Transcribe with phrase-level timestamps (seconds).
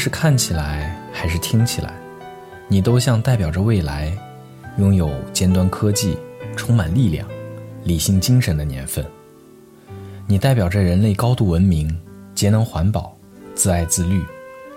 [0.00, 1.92] 是看起来还是听起来，
[2.68, 4.10] 你都像代表着未来，
[4.78, 6.16] 拥有尖端科技、
[6.56, 7.28] 充满力量、
[7.84, 9.04] 理性精神的年份。
[10.26, 11.94] 你代表着人类高度文明、
[12.34, 13.14] 节能环保、
[13.54, 14.24] 自爱自律、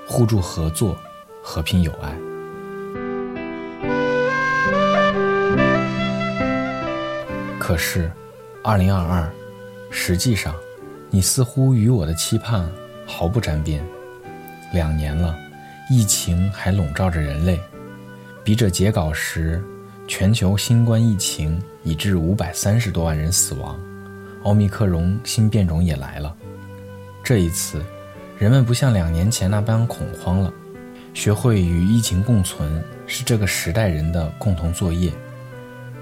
[0.06, 0.98] 互助合作、
[1.42, 2.14] 和平友爱。
[7.58, 8.12] 可是，
[8.62, 9.32] 二零二二，
[9.90, 10.54] 实际上，
[11.10, 12.70] 你似乎与我的期盼
[13.08, 13.82] 毫不沾边。
[14.74, 15.38] 两年了，
[15.90, 17.62] 疫情还笼罩着人类。
[18.44, 19.64] 笔者截稿时，
[20.08, 23.80] 全球新冠疫情已致五百三十多万人死亡，
[24.44, 26.36] 奥密克戎新变种也来了。
[27.24, 27.82] 这一次，
[28.38, 30.52] 人们不像两年前那般恐慌了，
[31.14, 35.14] 学会与疫情共存是这个时代人的共同作业，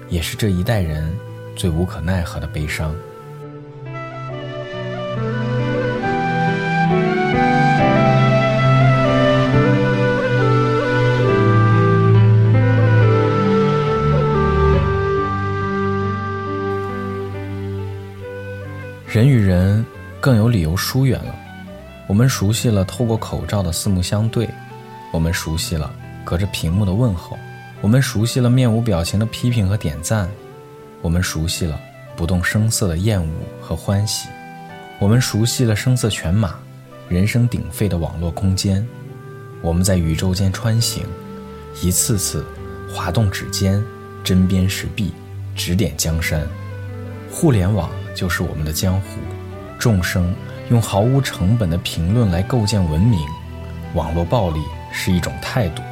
[0.08, 1.08] 也是这一代人。
[1.54, 2.94] 最无可奈何的悲伤。
[19.12, 19.84] 人与人
[20.22, 21.36] 更有理由疏远了。
[22.06, 24.48] 我们熟悉了透过口罩的四目相对，
[25.12, 25.92] 我们熟悉了
[26.24, 27.38] 隔着屏幕的问候，
[27.82, 30.26] 我们熟悉了面无表情的批评和点赞。
[31.02, 31.78] 我们熟悉了
[32.16, 34.28] 不动声色的厌恶和欢喜，
[34.98, 36.54] 我们熟悉了声色犬马、
[37.06, 38.82] 人声鼎沸的网络空间。
[39.60, 41.04] 我们在宇宙间穿行，
[41.82, 42.46] 一次次
[42.90, 43.84] 滑动指尖，
[44.24, 45.12] 针砭时弊，
[45.54, 46.48] 指点江山。
[47.30, 49.18] 互联网就是我们的江湖，
[49.78, 50.34] 众生
[50.70, 53.20] 用毫无成本的评论来构建文明。
[53.94, 54.60] 网络暴力
[54.92, 55.82] 是一种态度，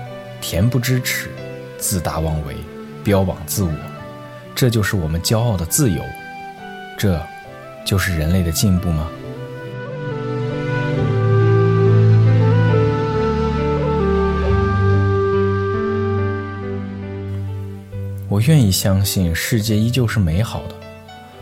[0.40, 1.28] 恬不知耻，
[1.76, 2.56] 自大妄为，
[3.04, 3.72] 标榜自我。
[4.54, 6.02] 这就是我们骄傲的自由，
[6.98, 7.20] 这，
[7.84, 9.08] 就是人类的进步吗？
[18.28, 20.74] 我愿意相信世界依旧是美好的，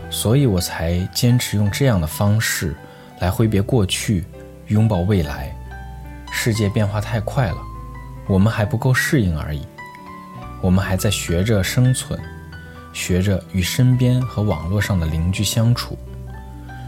[0.09, 2.75] 所以我才坚持用这样的方式
[3.19, 4.25] 来挥别过去，
[4.67, 5.55] 拥抱未来。
[6.31, 7.57] 世界变化太快了，
[8.27, 9.65] 我们还不够适应而已，
[10.61, 12.19] 我们还在学着生存。
[12.91, 15.95] 学着与身边和网络上的邻居相处，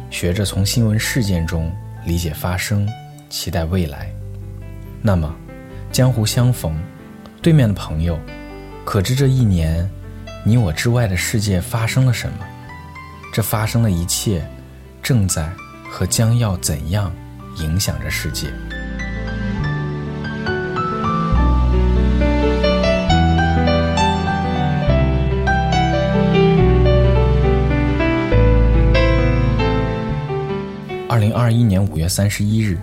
[0.10, 1.72] 学着从新闻事件中
[2.06, 2.90] 理解发生，
[3.30, 4.12] 期待未来。
[5.00, 5.34] 那么，
[5.92, 6.76] 江湖相逢，
[7.40, 8.20] 对面的朋友，
[8.84, 9.88] 可知这一年，
[10.44, 12.46] 你我之外的世界发生了什么？
[13.34, 14.46] 这发生的一切，
[15.02, 15.50] 正在
[15.90, 17.10] 和将要怎样
[17.60, 18.48] 影响着世界？
[31.08, 32.78] 二零二一年五月三十一日，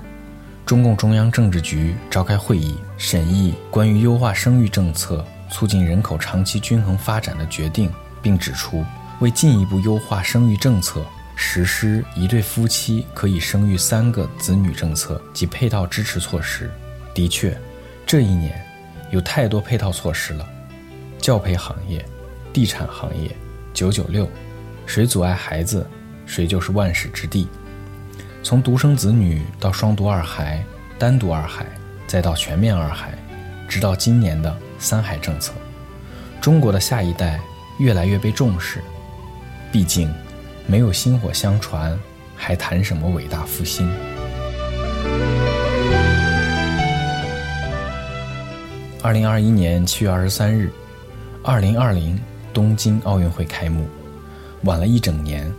[0.64, 7.90] 中共中央政治局召开会议，审议关于优化生育政策、促进人口长期均衡发展的决定，
[8.22, 8.82] 并指出，
[9.20, 16.70] 为进一步优化生育政策，实施一对夫妻可以生育三个子女政策及配套支持措施。
[17.14, 17.56] 的确，
[18.06, 18.64] 这一年
[19.10, 20.48] 有太多配套措施了，
[21.18, 22.04] 教培行业、
[22.52, 23.34] 地产行业、
[23.74, 24.28] 九九六，
[24.86, 25.84] 谁阻碍孩子，
[26.24, 27.48] 谁就是万世之地。
[28.44, 30.64] 从独生子女到双独二孩、
[30.96, 31.66] 单独二孩，
[32.06, 33.12] 再到全面二孩，
[33.68, 35.52] 直到今年的三孩政策，
[36.40, 37.40] 中国的下一代
[37.78, 38.80] 越来越被重视。
[39.70, 40.10] 毕竟，
[40.66, 41.98] 没有薪火相传，
[42.34, 43.86] 还谈什么伟大复兴？
[49.02, 50.70] 二零二一年七月二十三日，
[51.44, 52.18] 二零二零
[52.52, 53.86] 东京奥运会开幕，
[54.64, 55.52] 晚了一整年。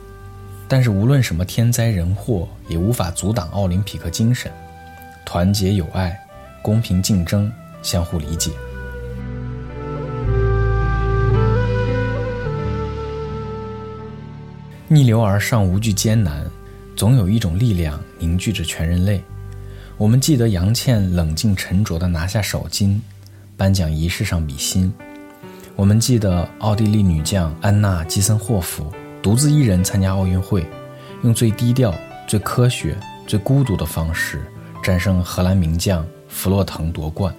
[0.68, 4.52] 但是无论什么天灾人祸，也无法阻挡奥林匹克精神：
[5.25, 6.19] 团结友爱、
[6.62, 7.51] 公平竞争、
[7.81, 8.51] 相互理解。
[14.91, 16.44] 逆流而上无惧艰难，
[16.95, 19.24] 总有一种力量凝聚着全人类。
[19.97, 23.00] 我们记得杨倩冷静沉着地拿下首金，
[23.56, 24.91] 颁奖仪式上比心；
[25.75, 28.91] 我们记得奥地利女将安娜基森霍夫。
[29.21, 30.65] 独自一人参加奥运会，
[31.21, 31.94] 用最低调、
[32.27, 32.97] 最科学、
[33.27, 34.41] 最孤独的方式
[34.81, 37.31] 战胜荷兰名将弗洛腾夺冠。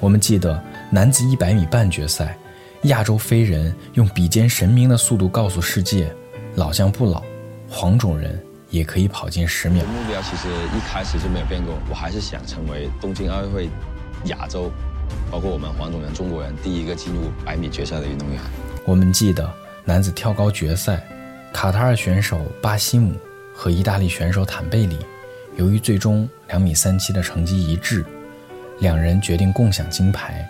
[0.00, 0.60] 我们记得
[0.90, 2.36] 男子100米半决赛，
[2.84, 6.10] 亚洲飞人用比肩神明的速度告诉世界：
[6.56, 7.22] 老将不老，
[7.68, 9.84] 黄种人也可以跑进十秒。
[9.84, 13.68] 目标其实一开始就没有变过，我还是想成为东京奥运会
[14.24, 14.70] 亚洲，
[15.30, 18.40] 包括我们黄种人中国人第一个进入百米决赛的运动员。
[18.84, 19.48] 我们记得。
[19.88, 21.00] 男子跳高决赛，
[21.52, 23.14] 卡塔尔选手巴西姆
[23.54, 24.98] 和意大利选手坦贝里
[25.54, 28.04] 由于最终两米三七的成绩一致，
[28.80, 30.44] 两人决定共享金牌。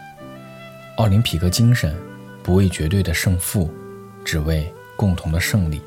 [0.96, 1.94] 奥林匹克精神，
[2.42, 3.70] 不为绝对的胜负，
[4.24, 5.82] 只为共同的胜利。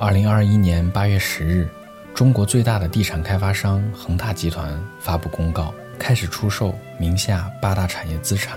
[0.00, 1.68] 二零二一年八月十日，
[2.14, 8.56] 中国最大的地产开发商恒大集团发布公告，开始出售名下八大产业资产。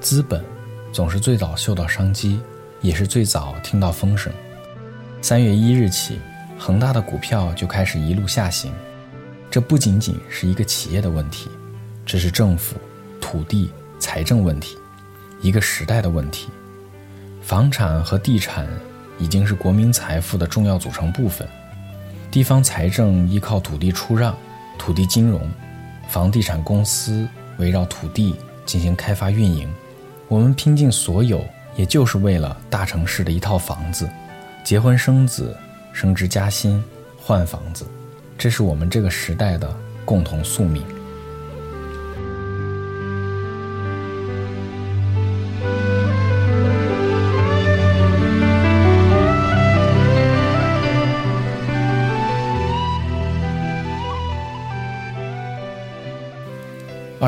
[0.00, 0.44] 资本
[0.92, 2.40] 总是最早嗅到商机，
[2.80, 4.32] 也是最早听到风声。
[5.20, 6.20] 三月一日起，
[6.56, 8.72] 恒大的股票就开始一路下行。
[9.50, 11.50] 这不仅仅是一个企业的问题，
[12.06, 12.76] 这是政府、
[13.20, 14.78] 土地、财政问题，
[15.40, 16.48] 一个时代的问题。
[17.42, 18.68] 房产和地产。
[19.18, 21.46] 已经是国民财富的重要组成部分。
[22.30, 24.36] 地方财政依靠土地出让、
[24.78, 25.48] 土地金融，
[26.08, 27.28] 房地产公司
[27.58, 28.34] 围绕土地
[28.66, 29.72] 进行开发运营。
[30.26, 31.44] 我们拼尽所有，
[31.76, 34.08] 也就是为了大城市的一套房子，
[34.64, 35.56] 结婚生子、
[35.92, 36.82] 升职加薪、
[37.16, 37.86] 换房子，
[38.36, 39.72] 这是我们这个时代的
[40.04, 40.82] 共同宿命。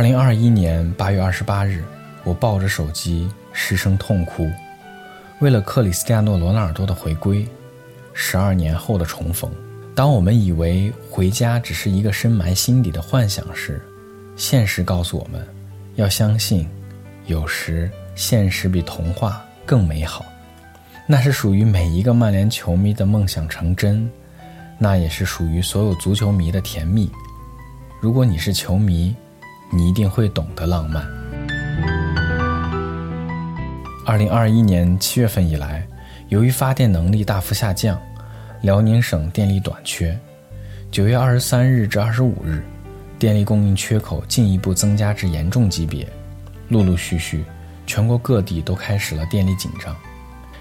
[0.07, 1.83] 零二一年八月二十八日，
[2.23, 4.49] 我抱着手机失声痛哭。
[5.41, 7.45] 为了克里斯蒂亚诺·罗纳尔多的回归，
[8.15, 9.51] 十二年后的重逢。
[9.97, 13.83] 当我们以为回家只是一个深埋心底的幻想时，
[14.37, 15.45] 现实告诉我们，
[15.97, 16.69] 要相信，
[17.27, 20.25] 有时现实比童话更美好。
[21.05, 24.09] 那是属于每一个曼联球迷的梦想成真，
[24.79, 27.11] 那也是属于所有足球迷的甜蜜。
[28.01, 29.13] 如果你是球迷，
[29.71, 31.07] 你一定会懂得浪漫。
[34.05, 35.87] 二零二一年七月份以来，
[36.29, 38.01] 由于发电能力大幅下降，
[38.63, 40.17] 辽宁省电力短缺。
[40.91, 42.63] 九月二十三日至二十五日，
[43.19, 46.07] 电力供应缺口进一步增加至严重级别。
[46.69, 47.45] 陆陆续续，
[47.87, 49.95] 全国各地都开始了电力紧张。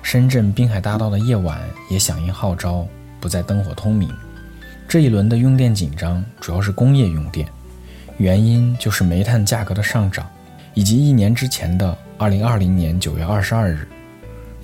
[0.02, 1.60] 深圳滨海大道的夜晚
[1.90, 2.86] 也响应号召，
[3.20, 4.10] 不再灯火通明。
[4.88, 7.48] 这一轮的用电紧张，主要是工业用电。
[8.18, 10.26] 原因就是煤炭价格的上涨，
[10.74, 13.88] 以及一年之前的二零二零年九月二十二日，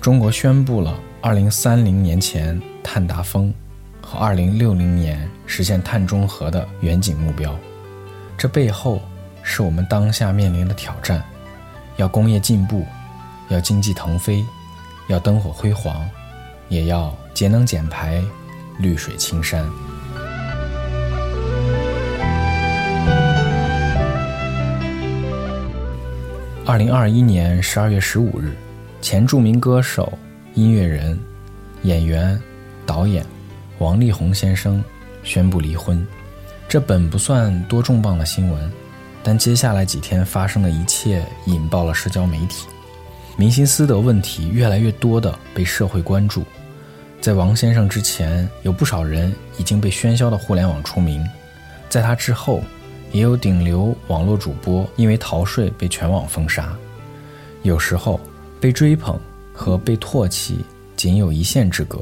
[0.00, 3.52] 中国宣布了二零三零年前碳达峰
[4.00, 7.54] 和二零六零年实现碳中和的远景目标。
[8.38, 9.00] 这背后
[9.42, 11.22] 是我们当下面临的挑战：
[11.96, 12.86] 要工业进步，
[13.50, 14.42] 要经济腾飞，
[15.08, 16.08] 要灯火辉煌，
[16.68, 18.22] 也要节能减排、
[18.78, 19.64] 绿水青山。
[26.64, 28.52] 二零二一年十二月十五日，
[29.00, 30.16] 前著名歌手、
[30.54, 31.18] 音乐人、
[31.82, 32.40] 演员、
[32.86, 33.26] 导演
[33.78, 34.82] 王力宏先生
[35.24, 36.06] 宣布离婚。
[36.68, 38.72] 这本不算多重磅的新闻，
[39.24, 42.68] 但接下来几天发生的一切引爆了社交媒体，
[43.36, 46.44] 民心私德问题越来越多的被社会关注。
[47.20, 51.28] 在王先生之前，有不少人已经被喧嚣的互联网出名，
[51.88, 52.62] 在他之后。
[53.12, 56.74] 也有顶流网络主播因为逃税被全网封杀，
[57.62, 58.18] 有时候
[58.58, 59.20] 被追捧
[59.52, 60.64] 和被唾弃
[60.96, 62.00] 仅有一线之隔。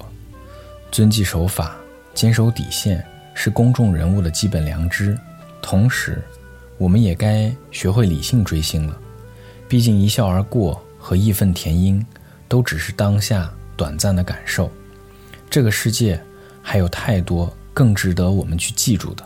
[0.93, 1.76] 遵纪守法、
[2.14, 5.19] 坚守底线是公众人物的基本良知，
[5.61, 6.23] 同时，
[6.79, 8.97] 我们也该学会理性追星了。
[9.69, 12.05] 毕竟一笑而过和义愤填膺
[12.49, 14.71] 都只是当下短暂的感受，
[15.49, 16.21] 这个世界
[16.62, 19.25] 还有太多更值得我们去记住的。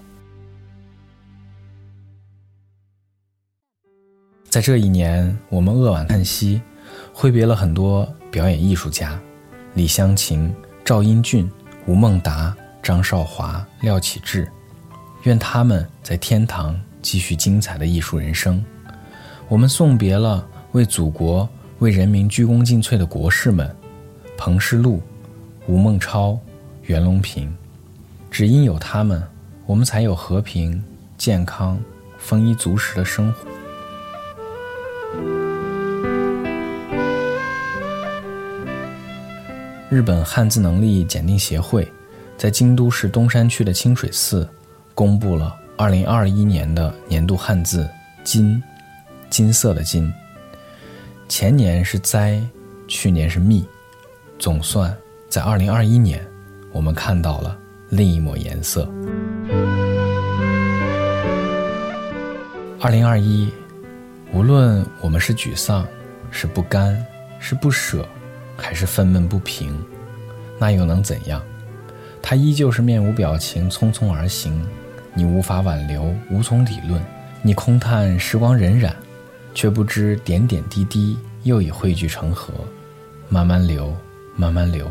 [4.55, 6.63] 在这一年，我们扼腕叹息，
[7.13, 9.19] 挥别了很多表演艺术家，
[9.75, 11.51] 李香琴、赵英俊、
[11.87, 14.49] 吴孟达、张少华、廖启智，
[15.25, 18.65] 愿他们在天堂继续精彩的艺术人生。
[19.49, 21.49] 我们送别了为祖国、
[21.81, 23.69] 为人民鞠躬尽瘁的国士们，
[24.39, 25.03] 彭世禄、
[25.67, 26.39] 吴孟超、
[26.83, 27.53] 袁隆平，
[28.31, 29.21] 只因有他们，
[29.67, 30.81] 我们才有和平、
[31.19, 31.77] 健康、
[32.19, 33.54] 丰衣足食的生活。
[39.95, 41.89] 日本汉字能力检定协会
[42.37, 44.49] 在京都市东山区的清水寺
[44.93, 47.89] 公布了2021年的年度汉字
[48.25, 48.61] “金”，
[49.31, 50.13] 金色的“金”。
[51.31, 52.43] 前年是“灾”，
[52.89, 53.65] 去年是“密”，
[54.37, 54.93] 总算
[55.29, 56.27] 在2021年，
[56.73, 57.57] 我们看到了
[57.89, 58.91] 另一抹颜色。
[62.81, 63.49] 2021，
[64.33, 65.87] 无论我们是沮丧，
[66.33, 67.01] 是不甘，
[67.39, 68.05] 是不舍。
[68.57, 69.79] 还是愤懑不平，
[70.59, 71.43] 那又能怎样？
[72.23, 74.67] 他依旧是面无表情，匆匆而行。
[75.13, 77.01] 你无法挽留，无从理论。
[77.43, 78.91] 你空叹时光荏苒，
[79.55, 82.53] 却不知点点滴滴又已汇聚成河，
[83.29, 83.95] 慢慢流，
[84.35, 84.91] 慢慢流。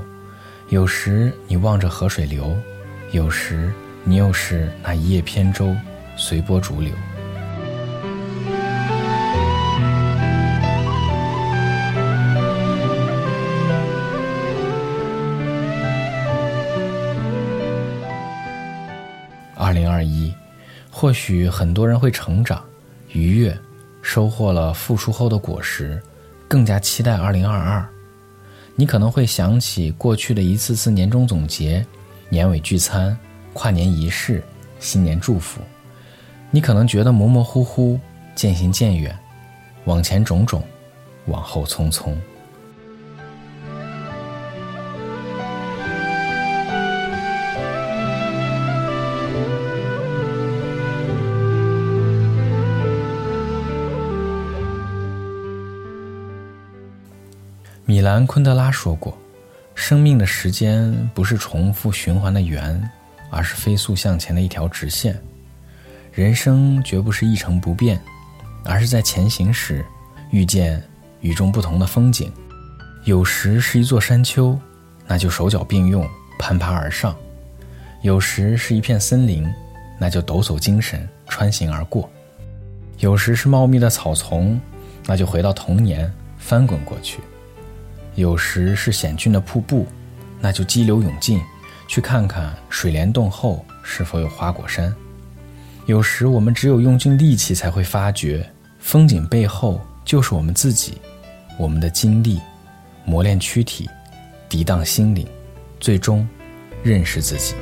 [0.70, 2.56] 有时你望着河水流，
[3.12, 5.76] 有时你又是那一叶扁舟，
[6.16, 6.94] 随波逐流。
[19.74, 20.32] 二零二一，
[20.92, 22.64] 或许很多人会成长、
[23.12, 23.58] 愉悦，
[24.04, 26.00] 收获了付出后的果实，
[26.48, 27.84] 更加期待二零二二。
[28.76, 31.84] 你可能会想起过去的一次次年终总结、
[32.30, 33.18] 年尾聚餐、
[33.52, 34.44] 跨年仪式、
[34.80, 35.60] 新年祝福，
[36.52, 38.00] 你可能觉得模模糊糊、
[38.36, 39.18] 渐行渐远，
[39.86, 40.62] 往前种种，
[41.26, 42.16] 往后匆匆。
[58.04, 59.18] 兰昆德拉说过
[59.76, 62.90] ：“生命的时间不是重复循环的圆，
[63.30, 65.18] 而是飞速向前的一条直线。
[66.12, 67.98] 人生绝不是一成不变，
[68.66, 69.86] 而是在前行时
[70.32, 70.84] 遇见
[71.22, 72.30] 与众不同的风景。
[73.06, 74.60] 有时是一座山丘，
[75.08, 76.06] 那就手脚并用
[76.38, 77.16] 攀爬而上；
[78.02, 79.50] 有时是一片森林，
[79.98, 82.04] 那就抖擞精神穿行而过；
[82.98, 84.60] 有时是茂密的草丛，
[85.06, 87.22] 那就回到童年翻滚过去。”
[88.16, 89.88] 有时是险峻的瀑布，
[90.40, 91.42] 那就激流勇进，
[91.88, 94.94] 去看看水帘洞后是否有花果山。
[95.88, 98.48] 有时我们只有用尽力气才会发觉，
[98.80, 101.02] 风景背后就是我们自己，
[101.58, 102.40] 我们的经历，
[103.04, 103.90] 磨练躯体，
[104.48, 105.28] 涤荡心灵，
[105.80, 106.28] 最终
[106.84, 107.56] 认识自己。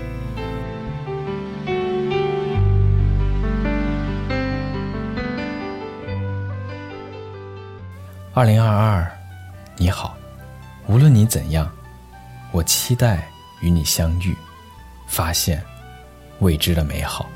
[8.33, 9.11] 二零二二，
[9.77, 10.17] 你好。
[10.91, 11.71] 无论你怎样，
[12.51, 13.25] 我期待
[13.61, 14.35] 与你相遇，
[15.07, 15.63] 发现
[16.39, 17.29] 未知的美好。